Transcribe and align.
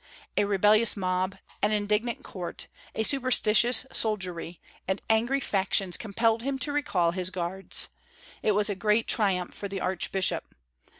A 0.35 0.45
rebellious 0.45 0.97
mob, 0.97 1.37
an 1.61 1.71
indignant 1.71 2.23
court, 2.23 2.65
a 2.95 3.03
superstitious 3.03 3.85
soldiery, 3.91 4.59
and 4.87 4.99
angry 5.11 5.39
factions 5.39 5.95
compelled 5.95 6.41
him 6.41 6.57
to 6.57 6.71
recall 6.73 7.11
his 7.11 7.29
guards. 7.29 7.89
It 8.41 8.53
was 8.53 8.67
a 8.67 8.73
great 8.73 9.07
triumph 9.07 9.53
for 9.53 9.67
the 9.67 9.79
archbishop. 9.79 10.55